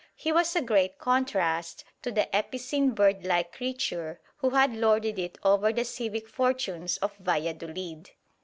He 0.15 0.31
was 0.31 0.55
a 0.55 0.63
great 0.63 0.97
contrast 0.97 1.83
to 2.01 2.11
the 2.11 2.27
epicene 2.35 2.95
bird 2.95 3.23
like 3.23 3.53
creature 3.53 4.19
who 4.37 4.49
had 4.49 4.73
lorded 4.75 5.19
it 5.19 5.37
over 5.43 5.71
the 5.71 5.85
civic 5.85 6.27
fortunes 6.27 6.97
of 6.97 7.15
Valladolid. 7.17 8.09